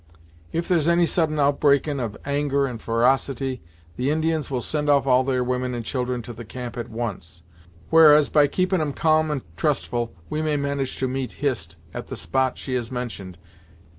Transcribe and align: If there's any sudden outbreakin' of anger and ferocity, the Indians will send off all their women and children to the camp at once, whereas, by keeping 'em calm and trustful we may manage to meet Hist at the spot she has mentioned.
If 0.51 0.67
there's 0.67 0.87
any 0.87 1.05
sudden 1.05 1.35
outbreakin' 1.37 1.99
of 1.99 2.17
anger 2.25 2.65
and 2.65 2.81
ferocity, 2.81 3.61
the 3.97 4.09
Indians 4.09 4.49
will 4.49 4.59
send 4.59 4.89
off 4.89 5.05
all 5.05 5.23
their 5.23 5.43
women 5.43 5.75
and 5.75 5.85
children 5.85 6.23
to 6.23 6.33
the 6.33 6.43
camp 6.43 6.75
at 6.75 6.89
once, 6.89 7.43
whereas, 7.91 8.31
by 8.31 8.47
keeping 8.47 8.81
'em 8.81 8.93
calm 8.93 9.29
and 9.29 9.43
trustful 9.55 10.15
we 10.27 10.41
may 10.41 10.57
manage 10.57 10.97
to 10.97 11.07
meet 11.07 11.33
Hist 11.33 11.75
at 11.93 12.07
the 12.07 12.17
spot 12.17 12.57
she 12.57 12.73
has 12.73 12.91
mentioned. 12.91 13.37